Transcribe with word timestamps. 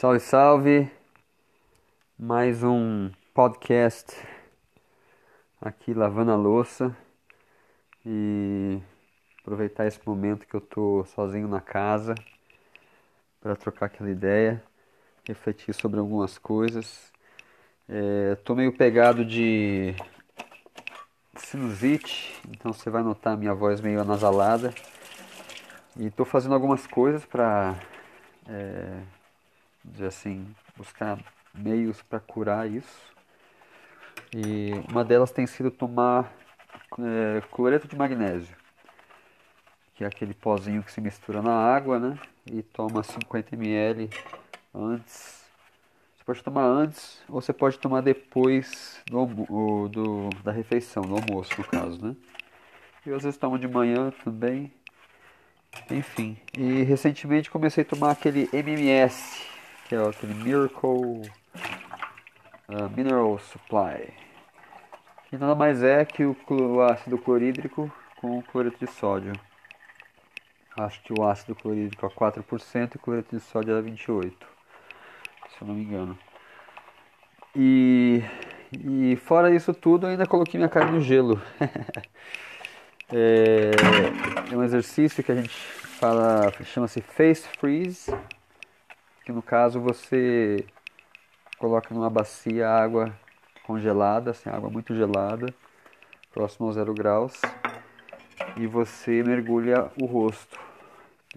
Salve, 0.00 0.20
salve! 0.20 0.92
Mais 2.16 2.62
um 2.62 3.10
podcast 3.34 4.14
aqui 5.60 5.92
lavando 5.92 6.30
a 6.30 6.36
louça 6.36 6.96
e 8.06 8.80
aproveitar 9.40 9.88
esse 9.88 9.98
momento 10.06 10.46
que 10.46 10.54
eu 10.54 10.60
tô 10.60 11.04
sozinho 11.04 11.48
na 11.48 11.60
casa 11.60 12.14
para 13.40 13.56
trocar 13.56 13.86
aquela 13.86 14.08
ideia, 14.08 14.62
refletir 15.26 15.74
sobre 15.74 15.98
algumas 15.98 16.38
coisas. 16.38 17.12
É, 17.88 18.36
tô 18.44 18.54
meio 18.54 18.72
pegado 18.76 19.24
de 19.24 19.96
sinusite, 21.34 22.40
então 22.48 22.72
você 22.72 22.88
vai 22.88 23.02
notar 23.02 23.36
minha 23.36 23.52
voz 23.52 23.80
meio 23.80 24.00
anasalada 24.00 24.72
e 25.96 26.08
tô 26.08 26.24
fazendo 26.24 26.54
algumas 26.54 26.86
coisas 26.86 27.24
para 27.24 27.74
é, 28.48 29.17
assim, 30.00 30.46
buscar 30.76 31.18
meios 31.54 32.02
para 32.02 32.20
curar 32.20 32.70
isso. 32.70 33.12
E 34.34 34.72
uma 34.90 35.04
delas 35.04 35.30
tem 35.30 35.46
sido 35.46 35.70
tomar 35.70 36.32
é, 36.98 37.40
cloreto 37.50 37.88
de 37.88 37.96
magnésio, 37.96 38.56
que 39.94 40.04
é 40.04 40.06
aquele 40.06 40.34
pozinho 40.34 40.82
que 40.82 40.92
se 40.92 41.00
mistura 41.00 41.42
na 41.42 41.54
água, 41.54 41.98
né? 41.98 42.18
E 42.46 42.62
toma 42.62 43.02
50 43.02 43.54
ml 43.54 44.10
antes. 44.74 45.44
Você 46.16 46.24
pode 46.24 46.42
tomar 46.42 46.64
antes 46.64 47.22
ou 47.28 47.40
você 47.40 47.52
pode 47.52 47.78
tomar 47.78 48.02
depois 48.02 49.02
do, 49.06 49.88
do, 49.88 50.30
da 50.44 50.52
refeição, 50.52 51.02
do 51.02 51.14
almoço 51.14 51.52
no 51.58 51.64
caso, 51.64 52.04
né? 52.04 52.16
E 53.06 53.10
às 53.10 53.22
vezes 53.22 53.38
tomo 53.38 53.58
de 53.58 53.66
manhã 53.66 54.12
também. 54.24 54.72
Enfim, 55.90 56.36
e 56.56 56.82
recentemente 56.82 57.50
comecei 57.50 57.82
a 57.82 57.86
tomar 57.86 58.10
aquele 58.10 58.48
MMS, 58.52 59.46
que 59.88 59.94
é 59.94 60.06
aquele 60.06 60.34
Miracle 60.34 61.22
uh, 62.68 62.90
Mineral 62.94 63.38
Supply, 63.38 64.12
que 65.28 65.38
nada 65.38 65.54
mais 65.54 65.82
é 65.82 66.04
que 66.04 66.24
o, 66.24 66.36
o 66.50 66.82
ácido 66.82 67.16
clorídrico 67.16 67.90
com 68.20 68.42
cloreto 68.42 68.84
de 68.84 68.86
sódio. 68.92 69.32
Acho 70.76 71.02
que 71.02 71.12
o 71.18 71.26
ácido 71.26 71.54
clorídrico 71.54 72.04
é 72.04 72.08
4% 72.10 72.94
e 72.94 72.96
o 72.96 73.00
cloreto 73.00 73.34
de 73.34 73.42
sódio 73.42 73.76
é 73.76 73.82
28%, 73.82 74.30
se 74.30 75.62
eu 75.62 75.66
não 75.66 75.74
me 75.74 75.82
engano. 75.82 76.18
E, 77.56 78.22
e 78.72 79.16
fora 79.16 79.54
isso 79.54 79.72
tudo, 79.72 80.06
ainda 80.06 80.26
coloquei 80.26 80.58
minha 80.58 80.68
cara 80.68 80.90
no 80.90 81.00
gelo. 81.00 81.40
é, 83.10 83.70
é 84.52 84.56
um 84.56 84.62
exercício 84.62 85.24
que 85.24 85.32
a 85.32 85.34
gente 85.34 85.56
fala, 85.98 86.52
chama-se 86.62 87.00
Face 87.00 87.48
Freeze 87.58 88.12
que 89.28 89.32
no 89.32 89.42
caso 89.42 89.78
você 89.78 90.64
coloca 91.58 91.94
numa 91.94 92.08
bacia 92.08 92.66
água 92.66 93.14
congelada, 93.62 94.30
assim, 94.30 94.48
água 94.48 94.70
muito 94.70 94.94
gelada, 94.94 95.52
próximo 96.32 96.66
ao 96.66 96.72
zero 96.72 96.94
graus, 96.94 97.38
e 98.56 98.66
você 98.66 99.22
mergulha 99.22 99.92
o 100.00 100.06
rosto. 100.06 100.58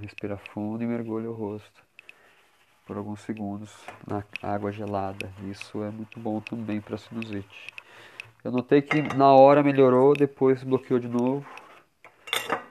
Respira 0.00 0.36
fundo 0.36 0.84
e 0.84 0.86
mergulha 0.86 1.28
o 1.28 1.32
rosto 1.32 1.82
por 2.86 2.96
alguns 2.96 3.22
segundos 3.22 3.74
na 4.06 4.22
água 4.40 4.70
gelada. 4.70 5.28
Isso 5.50 5.82
é 5.82 5.90
muito 5.90 6.20
bom 6.20 6.40
também 6.40 6.80
para 6.80 6.96
sinusite. 6.96 7.66
Eu 8.44 8.52
notei 8.52 8.82
que 8.82 9.02
na 9.16 9.32
hora 9.32 9.64
melhorou, 9.64 10.14
depois 10.14 10.62
bloqueou 10.62 11.00
de 11.00 11.08
novo, 11.08 11.44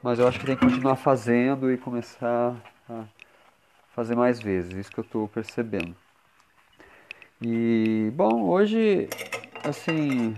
mas 0.00 0.20
eu 0.20 0.28
acho 0.28 0.38
que 0.38 0.46
tem 0.46 0.54
que 0.54 0.64
continuar 0.64 0.94
fazendo 0.94 1.72
e 1.72 1.76
começar 1.76 2.54
a 2.88 3.17
fazer 3.98 4.14
mais 4.14 4.38
vezes, 4.38 4.76
isso 4.76 4.92
que 4.92 5.00
eu 5.00 5.02
estou 5.02 5.26
percebendo. 5.26 5.92
E 7.42 8.12
bom, 8.14 8.48
hoje 8.48 9.08
assim 9.64 10.36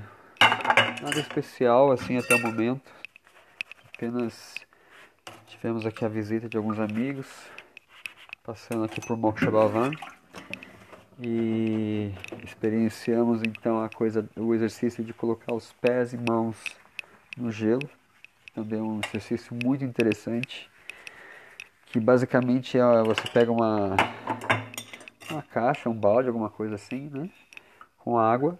nada 1.03 1.21
especial 1.21 1.93
assim 1.93 2.17
até 2.17 2.37
o 2.37 2.41
momento. 2.41 2.91
Apenas 3.95 4.55
tivemos 5.47 5.85
aqui 5.85 6.03
a 6.07 6.09
visita 6.09 6.49
de 6.49 6.57
alguns 6.57 6.81
amigos, 6.81 7.27
passando 8.43 8.85
aqui 8.85 8.99
por 8.99 9.19
Mokshabavan 9.19 9.91
e 11.23 12.15
experienciamos 12.43 13.43
então 13.43 13.85
a 13.85 13.91
coisa, 13.91 14.27
o 14.37 14.55
exercício 14.55 15.05
de 15.05 15.13
colocar 15.13 15.53
os 15.53 15.71
pés 15.75 16.15
e 16.15 16.17
mãos 16.17 16.57
no 17.37 17.53
gelo. 17.53 17.91
Também 18.55 18.79
é 18.79 18.83
um 18.83 19.01
exercício 19.05 19.55
muito 19.63 19.85
interessante 19.85 20.71
que 21.91 21.99
basicamente 21.99 22.79
é, 22.79 23.03
você 23.03 23.29
pega 23.33 23.51
uma, 23.51 23.97
uma 25.31 25.43
caixa, 25.43 25.89
um 25.89 25.95
balde, 25.95 26.29
alguma 26.29 26.49
coisa 26.49 26.77
assim, 26.77 27.11
né? 27.13 27.29
Com 27.99 28.17
água 28.19 28.59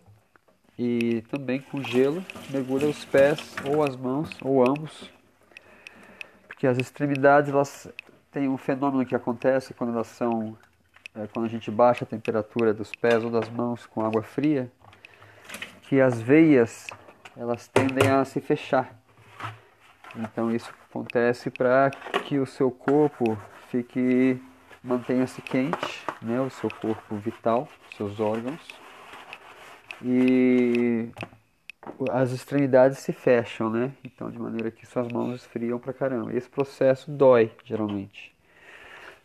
e 0.79 1.23
também 1.31 1.61
com 1.61 1.83
gelo, 1.83 2.25
mergulha 2.51 2.89
os 2.89 3.05
pés 3.05 3.55
ou 3.67 3.83
as 3.85 3.95
mãos 3.97 4.31
ou 4.43 4.67
ambos, 4.67 5.11
porque 6.49 6.67
as 6.67 6.79
extremidades 6.79 7.53
elas 7.53 7.89
têm 8.33 8.49
um 8.49 8.57
fenômeno 8.57 9.05
que 9.05 9.15
acontece 9.15 9.75
quando 9.75 9.93
elas 9.93 10.07
são 10.07 10.57
é, 11.15 11.27
quando 11.27 11.47
a 11.47 11.49
gente 11.49 11.71
baixa 11.71 12.05
a 12.05 12.07
temperatura 12.07 12.73
dos 12.73 12.93
pés 12.95 13.23
ou 13.23 13.31
das 13.31 13.49
mãos 13.49 13.85
com 13.87 14.05
água 14.05 14.23
fria, 14.23 14.71
que 15.83 16.01
as 16.01 16.21
veias 16.21 16.87
elas 17.37 17.69
tendem 17.69 18.09
a 18.09 18.25
se 18.25 18.41
fechar. 18.41 18.95
Então 20.17 20.51
isso 20.51 20.73
acontece 20.91 21.51
para 21.51 21.91
que 22.25 22.39
o 22.39 22.47
seu 22.47 22.71
corpo 22.71 23.39
fique 23.71 24.43
mantenha-se 24.83 25.41
quente, 25.41 26.05
né, 26.21 26.41
o 26.41 26.51
seu 26.51 26.69
corpo 26.69 27.15
vital, 27.17 27.69
seus 27.97 28.19
órgãos. 28.19 28.61
E 30.03 31.11
as 32.11 32.33
extremidades 32.33 32.99
se 32.99 33.13
fecham, 33.13 33.71
né? 33.71 33.93
Então 34.03 34.31
de 34.31 34.39
maneira 34.39 34.71
que 34.71 34.87
suas 34.87 35.09
mãos 35.09 35.43
esfriam 35.43 35.79
pra 35.79 35.93
caramba. 35.93 36.33
Esse 36.35 36.49
processo 36.49 37.11
dói, 37.11 37.53
geralmente. 37.65 38.35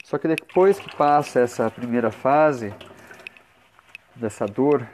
Só 0.04 0.18
que 0.18 0.28
depois 0.28 0.78
que 0.78 0.94
passa 0.96 1.40
essa 1.40 1.72
primeira 1.72 2.12
fase 2.12 2.74
dessa 4.16 4.46
dor, 4.46 4.88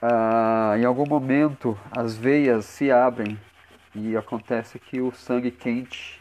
ah, 0.00 0.74
em 0.78 0.84
algum 0.84 1.06
momento 1.06 1.78
as 1.90 2.16
veias 2.16 2.64
se 2.64 2.90
abrem 2.90 3.38
e 3.94 4.16
acontece 4.16 4.78
que 4.78 5.00
o 5.00 5.12
sangue 5.12 5.50
quente 5.50 6.20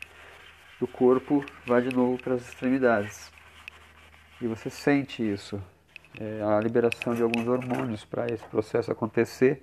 do 0.79 0.87
corpo 0.87 1.45
vai 1.65 1.81
de 1.81 1.95
novo 1.95 2.21
para 2.21 2.35
as 2.35 2.47
extremidades. 2.47 3.31
E 4.41 4.47
você 4.47 4.69
sente 4.69 5.21
isso. 5.23 5.61
É 6.19 6.41
a 6.43 6.59
liberação 6.59 7.15
de 7.15 7.21
alguns 7.21 7.47
hormônios 7.47 8.03
para 8.03 8.25
esse 8.25 8.43
processo 8.45 8.91
acontecer. 8.91 9.61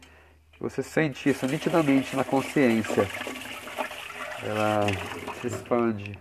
Você 0.58 0.82
sente 0.82 1.28
isso 1.28 1.46
nitidamente 1.46 2.16
na 2.16 2.24
consciência. 2.24 3.06
Ela 4.42 4.86
se 5.40 5.48
expande 5.48 6.18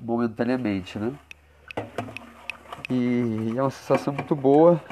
momentaneamente, 0.00 0.98
né? 0.98 1.12
E 2.90 3.52
é 3.56 3.62
uma 3.62 3.70
sensação 3.70 4.12
muito 4.12 4.34
boa 4.34 4.82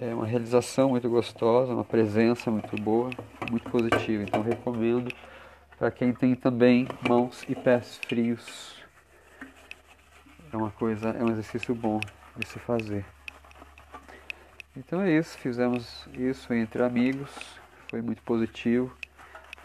é 0.00 0.14
uma 0.14 0.26
realização 0.26 0.90
muito 0.90 1.08
gostosa, 1.08 1.72
uma 1.72 1.84
presença 1.84 2.50
muito 2.50 2.76
boa, 2.76 3.10
muito 3.50 3.68
positiva. 3.70 4.22
Então 4.22 4.42
recomendo 4.42 5.12
para 5.78 5.90
quem 5.90 6.12
tem 6.12 6.34
também 6.34 6.88
mãos 7.08 7.44
e 7.48 7.54
pés 7.54 8.00
frios. 8.06 8.76
É 10.52 10.56
uma 10.56 10.70
coisa, 10.70 11.10
é 11.10 11.22
um 11.22 11.30
exercício 11.30 11.74
bom 11.74 12.00
de 12.36 12.46
se 12.46 12.58
fazer. 12.58 13.04
Então 14.76 15.00
é 15.00 15.10
isso, 15.10 15.38
fizemos 15.38 16.06
isso 16.12 16.52
entre 16.52 16.82
amigos, 16.82 17.30
foi 17.90 18.02
muito 18.02 18.22
positivo, 18.22 18.94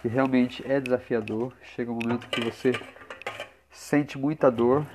que 0.02 0.08
realmente 0.08 0.66
é 0.66 0.80
desafiador. 0.80 1.54
Chega 1.76 1.92
um 1.92 2.00
momento 2.02 2.28
que 2.28 2.42
você 2.42 2.72
sente 3.70 4.18
muita 4.18 4.50
dor 4.50 4.86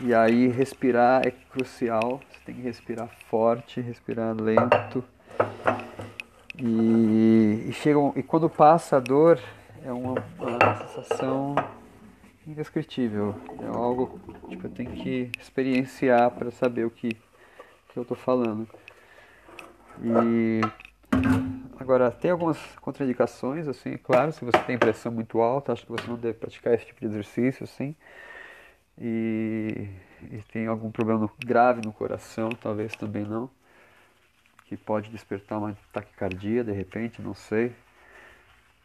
e, 0.00 0.06
e 0.06 0.14
aí 0.14 0.48
respirar 0.48 1.26
é 1.26 1.30
crucial 1.30 2.20
tem 2.46 2.54
que 2.54 2.62
respirar 2.62 3.08
forte, 3.28 3.80
respirar 3.80 4.34
lento. 4.40 5.04
E, 6.58 7.66
e, 7.68 7.72
chega, 7.72 7.98
e 8.16 8.22
quando 8.22 8.48
passa 8.48 8.96
a 8.96 9.00
dor, 9.00 9.38
é 9.84 9.92
uma, 9.92 10.14
uma 10.38 10.86
sensação 10.86 11.54
indescritível. 12.46 13.34
É 13.60 13.66
algo 13.66 14.18
tipo, 14.48 14.66
eu 14.66 14.70
tenho 14.70 14.90
que 14.92 15.30
experienciar 15.38 16.30
para 16.30 16.50
saber 16.50 16.84
o 16.84 16.90
que, 16.90 17.10
que 17.88 17.96
eu 17.96 18.02
estou 18.02 18.16
falando. 18.16 18.68
E 20.02 20.60
agora 21.78 22.10
tem 22.10 22.30
algumas 22.30 22.58
contraindicações, 22.80 23.68
assim, 23.68 23.96
claro, 23.96 24.32
se 24.32 24.44
você 24.44 24.58
tem 24.60 24.78
pressão 24.78 25.12
muito 25.12 25.40
alta, 25.40 25.72
acho 25.72 25.84
que 25.84 25.92
você 25.92 26.06
não 26.06 26.16
deve 26.16 26.38
praticar 26.38 26.74
esse 26.74 26.86
tipo 26.86 27.00
de 27.00 27.06
exercício, 27.06 27.64
assim. 27.64 27.94
E 28.98 29.88
e 30.22 30.38
tem 30.52 30.66
algum 30.66 30.90
problema 30.90 31.28
grave 31.44 31.80
no 31.84 31.92
coração, 31.92 32.50
talvez 32.50 32.94
também 32.96 33.24
não, 33.24 33.50
que 34.66 34.76
pode 34.76 35.10
despertar 35.10 35.58
uma 35.58 35.76
taquicardia 35.92 36.64
de 36.64 36.72
repente, 36.72 37.22
não 37.22 37.34
sei. 37.34 37.72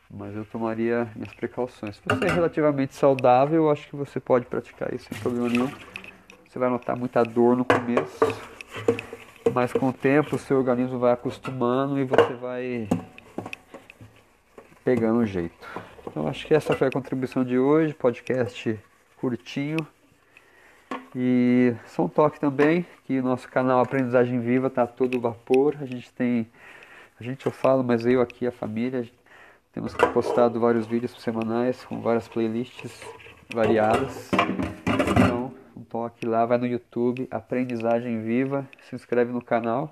Mas 0.09 0.35
eu 0.35 0.45
tomaria 0.45 1.09
minhas 1.15 1.33
precauções. 1.33 1.95
Se 1.95 2.01
você 2.05 2.25
é 2.25 2.31
relativamente 2.31 2.93
saudável, 2.93 3.63
eu 3.63 3.71
acho 3.71 3.87
que 3.89 3.95
você 3.95 4.19
pode 4.19 4.45
praticar 4.45 4.93
isso 4.93 5.05
sem 5.05 5.17
problema 5.19 5.49
nenhum. 5.49 5.71
Você 6.47 6.59
vai 6.59 6.69
notar 6.69 6.97
muita 6.97 7.23
dor 7.23 7.55
no 7.55 7.63
começo, 7.63 8.19
mas 9.53 9.71
com 9.71 9.87
o 9.87 9.93
tempo 9.93 10.35
o 10.35 10.39
seu 10.39 10.57
organismo 10.57 10.99
vai 10.99 11.13
acostumando 11.13 11.97
e 11.97 12.03
você 12.03 12.33
vai 12.33 12.89
pegando 14.83 15.19
o 15.19 15.25
jeito. 15.25 15.67
Então 16.05 16.27
acho 16.27 16.45
que 16.45 16.53
essa 16.53 16.75
foi 16.75 16.87
a 16.87 16.91
contribuição 16.91 17.45
de 17.45 17.57
hoje, 17.57 17.93
podcast 17.93 18.77
curtinho. 19.15 19.77
E 21.15 21.75
só 21.85 22.05
um 22.05 22.07
toque 22.07 22.39
também 22.39 22.85
que 23.05 23.19
o 23.19 23.23
nosso 23.23 23.49
canal 23.49 23.79
Aprendizagem 23.79 24.39
Viva 24.39 24.67
está 24.67 24.87
todo 24.87 25.19
vapor. 25.19 25.75
A 25.81 25.85
gente 25.85 26.11
tem, 26.13 26.47
a 27.19 27.23
gente 27.23 27.45
eu 27.45 27.51
falo, 27.51 27.83
mas 27.83 28.05
eu 28.05 28.21
aqui 28.21 28.47
a 28.47 28.51
família 28.51 29.05
temos 29.73 29.93
postado 29.93 30.59
vários 30.59 30.85
vídeos 30.85 31.11
semanais 31.21 31.85
com 31.85 32.01
várias 32.01 32.27
playlists 32.27 33.01
variadas. 33.53 34.29
Então, 35.11 35.53
um 35.75 35.83
toque 35.83 36.25
lá, 36.25 36.45
vai 36.45 36.57
no 36.57 36.67
YouTube, 36.67 37.27
Aprendizagem 37.31 38.21
Viva, 38.21 38.67
se 38.81 38.95
inscreve 38.95 39.31
no 39.31 39.41
canal 39.41 39.89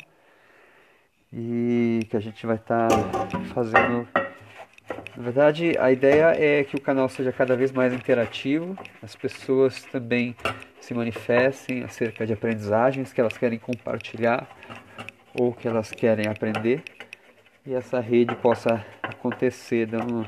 e 1.32 2.06
que 2.10 2.18
a 2.18 2.20
gente 2.20 2.46
vai 2.46 2.58
estar 2.58 2.90
tá 2.90 3.40
fazendo. 3.54 4.08
Na 5.16 5.24
verdade, 5.24 5.76
a 5.78 5.92
ideia 5.92 6.34
é 6.38 6.64
que 6.64 6.76
o 6.76 6.82
canal 6.82 7.10
seja 7.10 7.32
cada 7.32 7.56
vez 7.56 7.72
mais 7.72 7.94
interativo, 7.94 8.78
as 9.02 9.16
pessoas 9.16 9.84
também 9.86 10.36
se 10.80 10.94
manifestem 10.94 11.84
acerca 11.84 12.26
de 12.26 12.34
aprendizagens 12.34 13.12
que 13.12 13.20
elas 13.20 13.38
querem 13.38 13.60
compartilhar 13.60 14.48
ou 15.34 15.54
que 15.54 15.68
elas 15.68 15.92
querem 15.92 16.28
aprender 16.28 16.84
e 17.66 17.74
essa 17.74 18.00
rede 18.00 18.36
possa 18.36 18.84
acontecer 19.04 19.86
dando 19.86 20.28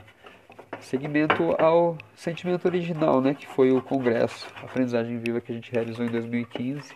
seguimento 0.79 1.55
ao 1.59 1.97
sentimento 2.15 2.65
original, 2.65 3.21
né, 3.21 3.33
que 3.33 3.47
foi 3.47 3.71
o 3.71 3.81
congresso 3.81 4.47
Aprendizagem 4.61 5.17
Viva 5.17 5.41
que 5.41 5.51
a 5.51 5.55
gente 5.55 5.71
realizou 5.71 6.05
em 6.05 6.09
2015, 6.09 6.93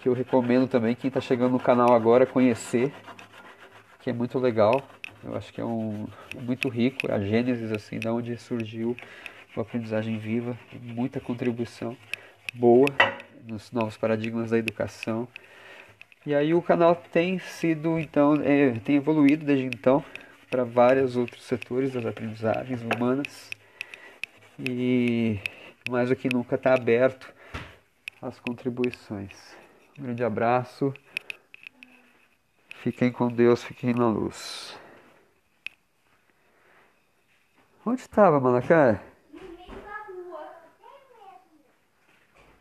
que 0.00 0.08
eu 0.08 0.12
recomendo 0.12 0.68
também 0.68 0.94
quem 0.94 1.08
está 1.08 1.20
chegando 1.20 1.52
no 1.52 1.60
canal 1.60 1.92
agora 1.92 2.26
conhecer, 2.26 2.92
que 4.00 4.10
é 4.10 4.12
muito 4.12 4.38
legal. 4.38 4.82
Eu 5.24 5.36
acho 5.36 5.52
que 5.52 5.60
é 5.60 5.64
um 5.64 6.06
muito 6.40 6.68
rico, 6.68 7.10
é 7.10 7.14
a 7.14 7.20
gênesis 7.20 7.72
assim, 7.72 7.98
da 7.98 8.12
onde 8.12 8.36
surgiu 8.36 8.96
o 9.56 9.60
Aprendizagem 9.60 10.18
Viva, 10.18 10.56
muita 10.80 11.20
contribuição 11.20 11.96
boa 12.54 12.86
nos 13.46 13.72
novos 13.72 13.96
paradigmas 13.96 14.50
da 14.50 14.58
educação 14.58 15.26
e 16.28 16.34
aí 16.34 16.52
o 16.52 16.60
canal 16.60 16.94
tem 16.94 17.38
sido, 17.38 17.98
então, 17.98 18.34
é, 18.42 18.72
tem 18.80 18.96
evoluído 18.96 19.46
desde 19.46 19.64
então 19.64 20.04
para 20.50 20.62
vários 20.62 21.16
outros 21.16 21.42
setores 21.44 21.94
das 21.94 22.04
aprendizagens 22.04 22.82
humanas. 22.82 23.48
E 24.58 25.38
mais 25.88 26.10
do 26.10 26.16
que 26.16 26.28
nunca 26.30 26.56
está 26.56 26.74
aberto 26.74 27.32
às 28.20 28.38
contribuições. 28.38 29.56
Um 29.98 30.02
grande 30.02 30.22
abraço. 30.22 30.92
Fiquem 32.82 33.10
com 33.10 33.28
Deus, 33.28 33.64
fiquem 33.64 33.94
na 33.94 34.08
luz. 34.08 34.78
Onde 37.88 38.02
estava, 38.02 38.38
Malacara? 38.38 39.00